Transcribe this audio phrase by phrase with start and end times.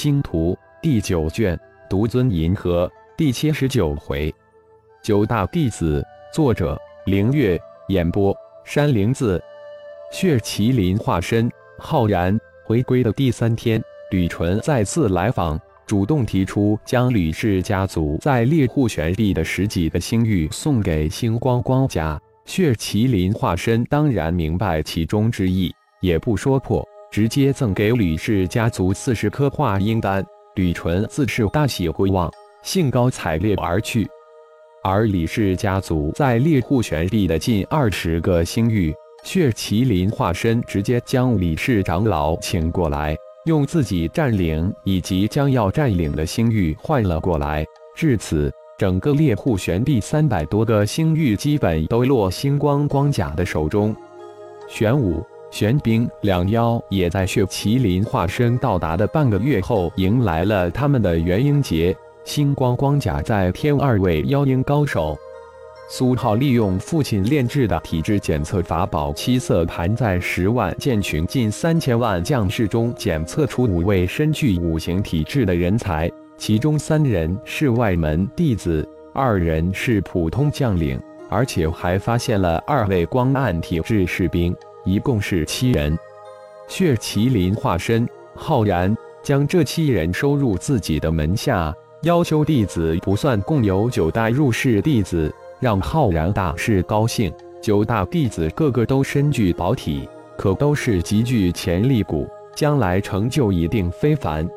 [0.00, 1.58] 星图第九卷
[1.90, 4.32] 独尊银河第七十九回，
[5.02, 8.32] 九大弟子，作者凌月，演播
[8.64, 9.42] 山灵子。
[10.12, 11.50] 血麒麟化身
[11.80, 13.82] 浩然回归的第三天，
[14.12, 22.16] 吕纯再次来访，主动提出将吕氏家族在猎户玄帝的十几个星域送给星光光家。
[22.44, 26.86] 血麒麟化身当然明白其中之意，也不说破。
[27.10, 30.24] 直接赠给吕氏家族四十颗化阴丹，
[30.56, 32.30] 吕纯自是大喜回望，
[32.62, 34.06] 兴高采烈而去。
[34.84, 38.94] 而李氏家族在猎户玄帝的近二十个星域，
[39.24, 47.64] 血麒麟化身直接将李氏长老请过来，用自己占领以及将要占领的星域换了过来。
[47.96, 53.96] 至此，整个猎户玄帝三百多个星域基本都落星光光甲的手中。
[54.68, 55.24] 玄武。
[55.50, 61.96] 玄冰两妖也在血麒麟化身到达的半个月后，迎来了他们的元婴节。
[62.24, 65.16] 星光光甲在天二位妖婴高手，
[65.88, 84.54] 苏浩利用父亲炼制的体质检测法宝七色盘，在十万剑群近三千万将士中检测出五位身具五行体质的人才，其中三人是外门弟子，二人是普通将领，而且还发现了二位光暗体质士兵。
[84.84, 85.96] 一共是七人，
[86.68, 91.74] 血麒麟化身浩然将这七人收入自己的门下。
[92.02, 97.32] 要求弟子不算，共有九大入室弟子，让浩然大是高兴。
[97.60, 104.48] 九大弟子个个都身具宝体，可都是极具潜力股，将来成就一定非凡。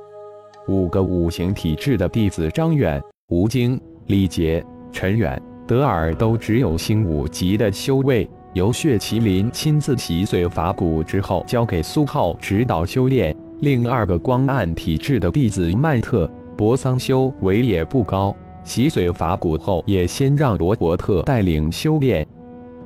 [0.67, 8.29] 五个五行体质的弟子张远、吴京、李杰、陈远、德尔都只有星五级的修为。
[8.53, 13.35] 由血麒麟亲自洗髓法骨之后，交给苏浩指导修炼。
[13.61, 22.27] 另二个光暗体质的弟子曼特博桑修为也不高，洗髓法骨后也先让罗伯特带领修炼。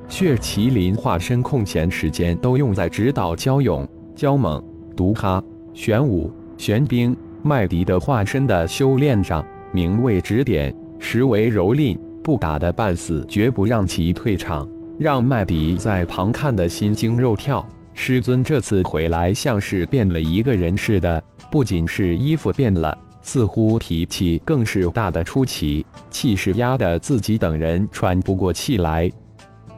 [0.08, 4.62] 血麒麟化身空闲时间都用在指导焦勇、焦猛、
[4.94, 5.42] 毒哈、
[5.74, 14.68] 玄武、玄冰、麦迪的化身的修炼上，名为指点，实为蹂躏，不打得半死，绝不让其退场。
[14.98, 17.66] 让麦迪在旁看得心惊肉跳。
[17.92, 29.10] 师尊这次回来像是变了一个人似的，不仅是衣服变了，似乎脾气更是大的出奇，气势压得自己等人喘不过气来。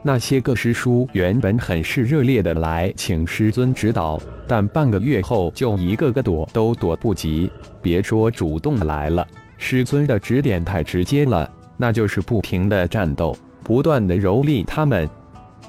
[0.01, 7.51] 那些个师叔原本很是热烈的来请师尊指导，但半个月后就一个个躲都躲不及，
[7.81, 13.35] 别说主动来了，师尊的指点太直接了，那就是不停的战斗。
[13.69, 15.07] 不断的蹂躏他们，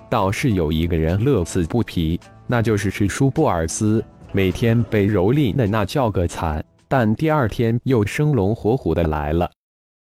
[0.09, 4.03] 倒是有一个人乐此不疲，那就是师叔布尔斯。
[4.33, 9.51] 每天被蹂躏的那叫个惨，但第二天又生龙活虎的来了。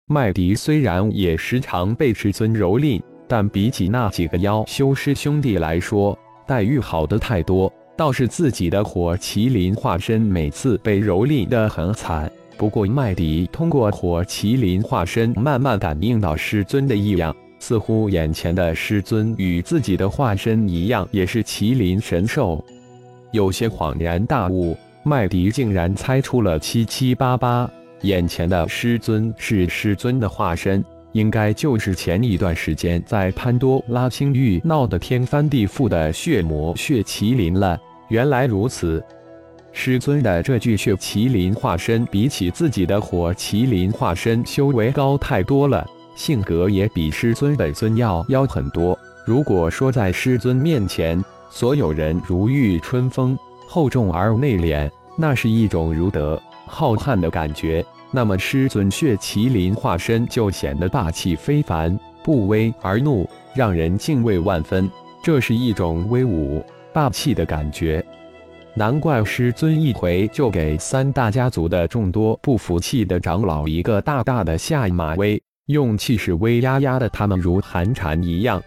[0.07, 7.71] 麦迪虽然也时常被师尊蹂躏，但比起那几个妖修师兄弟来说，待遇好的太多。
[7.99, 12.33] 倒是自己的火麒麟化身每次被蹂躏的很惨。
[12.57, 17.37] 不过麦迪通过火麒麟化身慢慢感应到师尊的异样。
[17.67, 22.63] 似乎眼前的师尊与自己的化身一样，也是麒麟神兽。
[23.33, 27.67] 有些恍然大悟，麦迪竟然猜出了七七八八。
[28.03, 37.81] 眼前的师尊是师尊的化身，应该就是前一段时间在潘多拉星域闹得天翻地覆的血魔血麒麟了。
[38.09, 39.03] 原来如此，
[39.73, 45.89] 师尊的这具血麒麟化身，比起自己的火麒麟化身，修为高太多了。
[46.15, 48.99] 性格也比师尊本尊要妖很多。
[49.27, 53.39] 如果说在师尊面前，所有人如沐春风，
[53.69, 64.91] 厚重而内敛，那是一种儒德浩瀚的感觉，那么师尊血麒麟化身就显得霸气非凡，不威而怒，让人敬畏万分。
[65.23, 68.05] 这是一种威武霸气的感觉。
[68.75, 75.41] 难怪师尊一回就给三大家族的众多不服气的长老一个大大的下马威。
[75.67, 78.63] 用气势威压压的他们如寒蝉一样。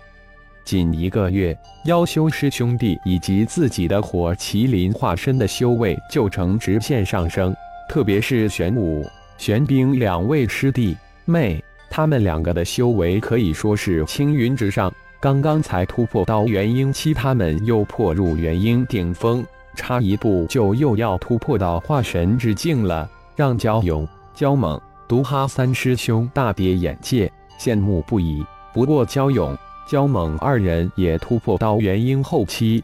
[0.66, 7.56] 仅一个月，妖修师兄弟以及自己的火麒麟化身的修为就呈直线上升。
[7.88, 9.06] 特别是玄武、
[9.38, 14.92] 玄冰两位师弟妹，他们两个的修为可以说是青云直上。
[15.22, 19.46] 刚刚才突破到元婴期，他们又破入元婴顶峰，
[19.76, 24.80] 差一步就又要突破到化神之境了，让焦勇、焦猛。
[25.08, 28.46] 毒哈三师兄大跌眼界，羡慕不已。
[28.74, 29.58] 不过焦勇、
[29.88, 32.84] 焦猛二人也突破到元婴后期。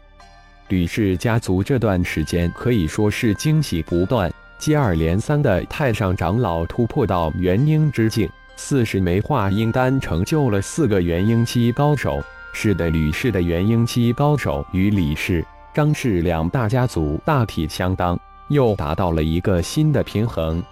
[0.68, 12.22] 吕氏家族这段时间可以说是惊喜不断，接二连三的太上长老突破到元婴之境，四十枚化婴丹成就了四个元婴期高手。
[12.54, 15.44] 是的，吕氏的元婴期高手与李氏、
[15.74, 18.18] 张氏两大家族大体相当，
[18.48, 20.64] 又达到了一个新的平衡。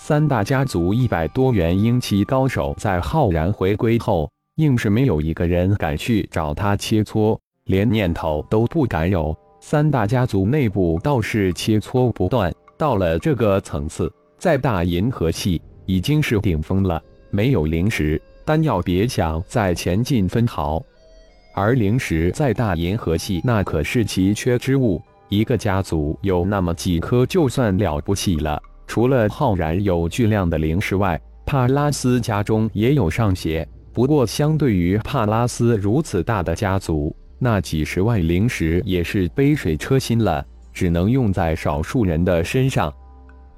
[0.00, 9.36] 三大家族一百多元婴期高手在浩然回归后，硬是没有一个人敢去找他切磋，连念头都不敢有。
[9.60, 12.54] 三大家族内部倒是切磋不断。
[12.78, 17.02] 到了这个层次，在大银河系已经是顶峰了。
[17.30, 20.80] 没有灵石丹药，别想再前进分毫。
[21.56, 28.62] 而灵石在大银河系那可是奇缺之物，一个家族有那么几颗就算了不起了。
[28.88, 33.64] 除了浩然有巨量的灵石外，帕拉斯家中也有上些。
[33.92, 40.44] 不过，相对于帕拉斯如此大的家族，那几十万灵石也是杯水车薪了。
[40.72, 42.92] 只能用在少数人的身上。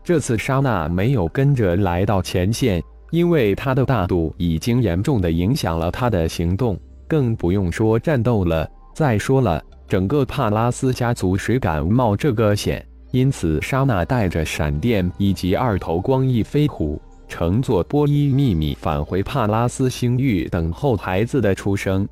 [0.03, 8.67] 这次莎娜没有跟着来到前线，因为她的大度已经严重的影响了她的行动，更不用说战斗了。
[8.94, 12.83] 再说了，整个帕拉斯家族谁敢冒这个险？
[13.12, 22.09] 因此，莎娜带着闪电以及二头光翼飞虎，乘坐波伊秘密返回帕拉斯星域，等候孩子的出生。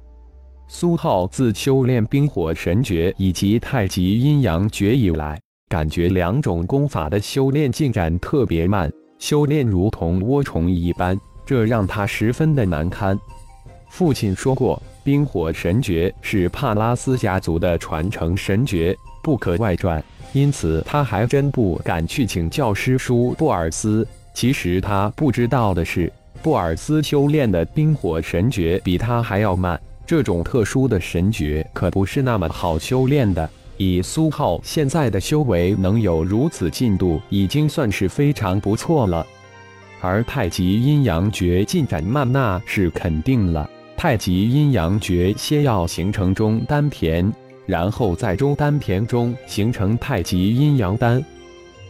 [0.67, 13.19] 苏浩自修炼冰火神诀以及太极阴阳诀以来，感觉两种功法的修炼进展特别慢，修炼如同涡虫一般，这让他十分的难堪。
[13.89, 24.07] 父亲说过，冰火神诀是帕拉斯家族的传承神诀，不可外传，因此他还真不敢去请教师叔布尔斯。
[24.35, 29.81] 其实他不知道的是，布尔斯修炼的冰火神诀比他还要慢。
[30.07, 33.49] 这种特殊的神诀可不是那么好修炼的。
[33.77, 39.27] 以苏浩现在的修为，能有如此进度，已经算是非常不错了。
[40.01, 43.69] 而太极阴阳诀进展慢，那是肯定了。
[43.97, 47.33] 太极阴阳诀先要形成中丹田，
[47.69, 51.23] 然后在中丹田中形成太极阴阳丹。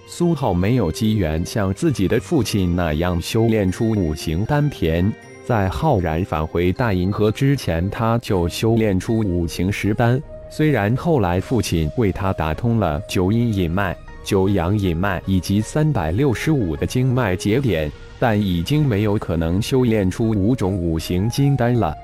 [0.08, 5.10] 苏浩没有机缘像自己的父亲那样修炼出五行丹田。
[5.44, 10.20] 在浩然返回大银河之前，他就修炼出五行石丹。
[10.50, 21.94] 虽然后来父亲为他打通了九阴引脉、九阳引脉以及三百六十五的经脉节点，但已经没有可能修炼出五种五行金丹了。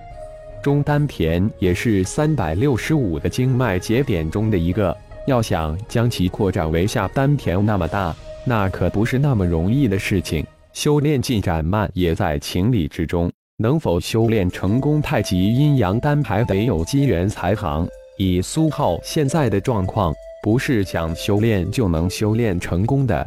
[0.65, 4.97] 中丹田也是三百六十五的经脉节点中的一个，
[5.27, 8.17] 要想将其扩展为下丹田那么大，
[8.47, 10.43] 那可不是那么容易的事情。
[10.73, 17.87] 修炼进展慢也在情理之中，能否修炼成功太极阴阳丹，还得有机缘才行。
[18.17, 23.27] 以苏浩现在的状况，不是想修炼就能修炼成功的。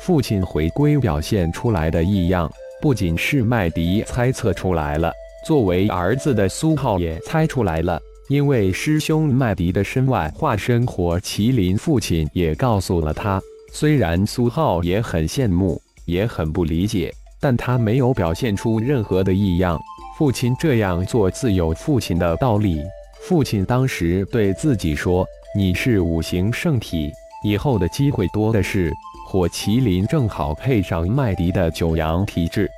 [0.00, 2.50] 父亲回归表现出来的异样，
[2.80, 5.12] 不仅是麦迪猜测出来了，
[5.44, 13.40] 作为儿子的苏浩也猜出来了，因为师兄麦迪的身外化身火麒麟，父亲也告诉了他。
[13.72, 15.80] 虽然苏浩也很羡慕。
[16.06, 17.10] 也很不理解，
[17.40, 19.80] 但他没有表现出任何的异样。
[20.18, 22.82] 父亲这样做自有父亲的道理。
[23.22, 25.26] 父亲当时对自己说
[25.56, 27.10] ：“你是五行圣体，
[27.42, 28.92] 以后的机会多的是。
[29.26, 32.70] 火麒麟正好配上麦迪的九阳体质。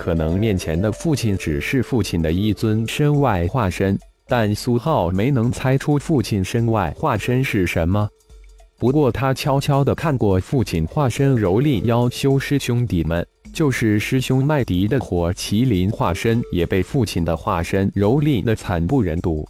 [0.00, 8.08] 可能面前的父亲只是父亲的一尊身外化身，但苏浩没能猜出父亲身外化身是什么。”
[8.80, 19.46] 不过，他悄悄地看过父亲化身蹂躏妖修师兄弟们，就是师兄麦迪的火麒麟化身，也被父亲的化身蹂躏的惨不忍睹。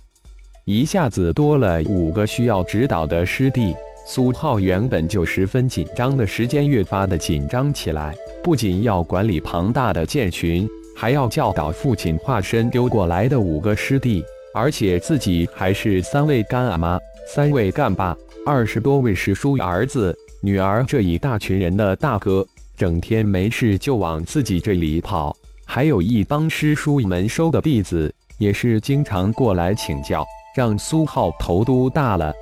[0.65, 3.73] 一下子多了五个需要指导的师弟，
[4.05, 8.13] 苏浩原本就十分紧张的时间越发的紧张起来。
[8.43, 10.67] 不仅要管理庞大的剑群，
[10.97, 18.17] 还要教导父亲化身丢过来的五个师弟，而且自己还是三位干阿妈、三位干爸。
[18.47, 22.47] 二十多位师叔儿子、女儿这一大群人的大哥，
[22.79, 25.31] 整天没事就往自己这里跑；
[25.67, 30.25] 还有一帮师叔门收的弟子，也是经常过来请教，
[30.57, 32.33] 让苏浩头都大了。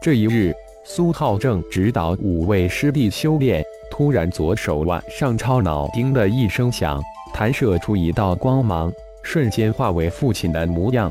[0.00, 0.54] 这一日，
[0.86, 11.10] 苏浩正指导五位师弟修炼，突然左手腕上超脑钉的一声响，弹射出一道光芒，瞬间化为父亲的模样。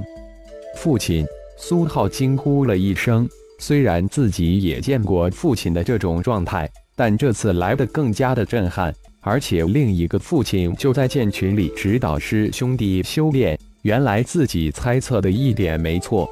[0.76, 1.26] 父亲
[1.58, 3.28] 苏浩惊呼了一声。
[3.60, 8.94] 虽然自己也见过父亲的这种状态，但这次来的更加的震撼。
[9.22, 16.30] 而且另一个父亲就在剑群里指导师兄弟修炼，原来自己猜测的一点没错。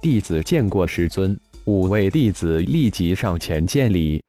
[0.00, 1.36] 弟子见过师尊，
[1.66, 4.22] 五位弟子立即上前见礼。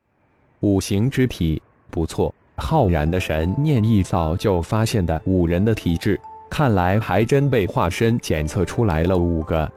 [0.60, 2.34] 五行之体，不错。
[2.58, 6.20] 浩然的神念一早就发现的五人的体质，
[6.50, 9.72] 看来还真被化身检测出来了五个。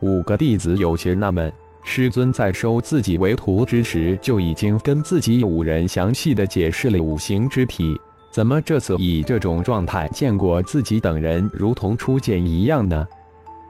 [0.00, 1.50] 五个弟子有些纳闷，
[1.84, 7.98] 师尊在收自己为徒之时就已经跟自己五人详细的解释了五行之体，
[8.30, 13.06] 怎么这次以这种状态见过自己等人，如同初见一样呢？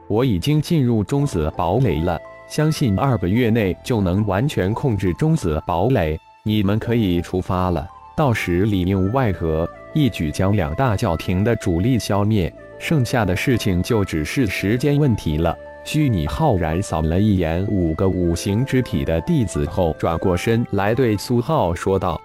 [0.07, 2.19] 我已经进入中子堡垒了，
[2.51, 7.87] 相信二个月内就能完全控制中子堡垒，你们可以出发了。
[8.13, 15.57] 到时里应外合，一举将两大教廷的主力消灭，剩下的事情就只是时间问题了。
[15.85, 22.19] 虚拟浩然扫了一眼五个五行之体的弟子后，转过身来对苏浩说道：“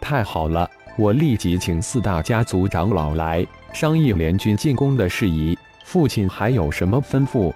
[0.00, 5.54] 太好了，我立即请四大家族长老来商议联军进攻的事宜。
[5.84, 7.52] 父亲还有什么吩咐？”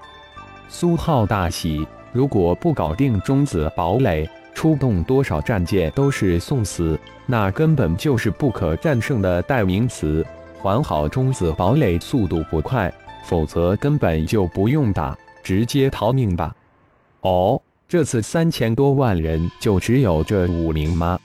[0.69, 10.25] 苏浩大喜，如果不搞定中子堡垒，出动多少战舰都是送死，那根本就是不可战胜的代名词。
[10.61, 12.93] 还好中子堡垒速度不快，
[13.27, 16.55] 否则根本就不用打，直接逃命吧。
[17.21, 21.19] 哦，这次三千多万人就只有这五名吗？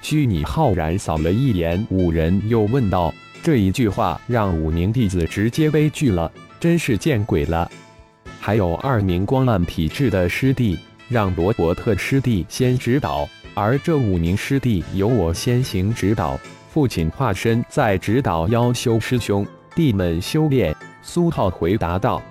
[0.00, 6.30] 虚拟浩然扫了一眼五人，又问道：“这一句话让五名弟子直接悲剧了，
[6.60, 7.68] 真是见鬼了。”
[8.48, 10.78] 还有二名光暗体质的师弟。
[11.06, 16.40] 让罗伯特师弟先指导，而这五名师弟由我先行指导。
[16.70, 20.74] 父亲化身再指导妖修师兄弟们修炼。
[21.02, 22.22] 苏浩回答道：“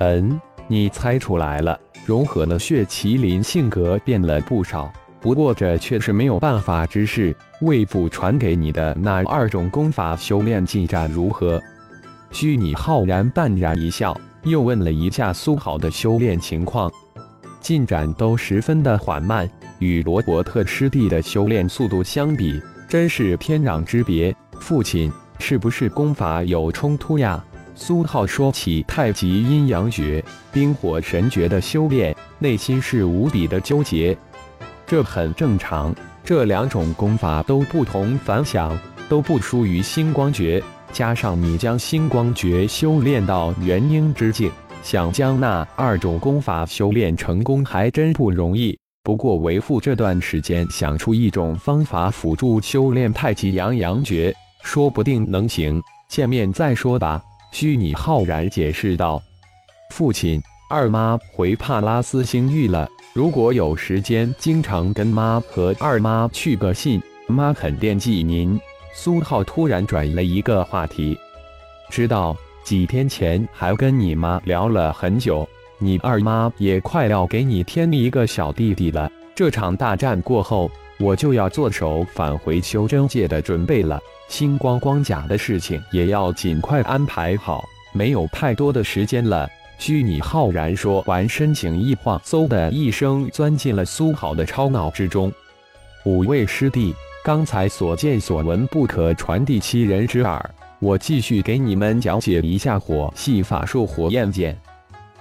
[0.00, 4.90] 嗯，你猜出来了，融合了血麒麟，性格变了不少。
[5.20, 7.36] 不过这却是没有办法之事。
[7.60, 11.60] 魏父传给你的那二种功法修炼进展如何？”
[12.32, 16.90] 虚拟浩然淡然一笑，又问了一下苏浩的修炼情况。
[17.60, 24.34] 进展都十分的缓慢，与罗伯特师弟的修炼速度相比，真是天壤之别。
[24.58, 27.42] 父亲，是不是功法有冲突呀？
[27.74, 30.22] 苏浩说起太极阴阳诀、
[30.52, 34.16] 冰火神诀的修炼，内心是无比的纠结。
[34.86, 40.62] 这很正常，这两种功法都不同凡响，都不输于星光诀。
[40.92, 44.50] 加上你将星光诀修炼到元婴之境。
[44.82, 48.76] 想将那二种功法修炼成功还真不容易。
[49.04, 55.80] 不过为父这段时间想出一种方法辅助修炼太极阳阳诀，说不定能行。
[56.08, 57.22] 见面再说吧。”
[57.52, 59.22] 虚拟浩然解释道。
[59.94, 62.88] “父亲，二妈回帕拉斯星域了。
[63.12, 68.58] 如果有时间，经常跟妈和二妈去个信，妈很惦记您。”
[68.92, 71.18] 苏浩突然转移了一个话题，
[71.90, 72.36] 知道。
[72.64, 75.44] 几天前还跟你妈聊了很久，
[75.78, 79.10] 你二妈也快要给你添一个小弟弟了。
[79.34, 80.70] 这场大战过后，
[81.00, 84.00] 我就要做手返回修真界的准备了。
[84.28, 89.48] 星光光甲的事情也要尽快安排好，没有太多的时间了。
[89.76, 95.32] 虚拟浩然说完，身形一晃，嗖的一声钻进了苏浩的超脑之中。
[96.04, 100.50] 五位师弟，刚才所见所闻不可传递七人之耳。
[100.80, 104.58] 我继续给你们讲解一下火系法术火焰剑。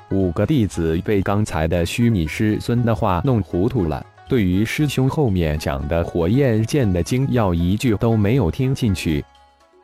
[0.09, 9.23] 五个弟子被刚才的虚拟师尊的话弄糊涂了，对于师兄后面讲的火焰剑的精要一句都没有听进去。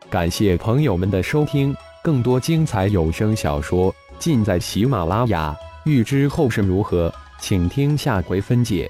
[0.09, 5.55] 感谢朋友们的收听，更多精彩有声小说尽在喜马拉雅。
[5.85, 8.89] 欲知后事如何，请听下回分解。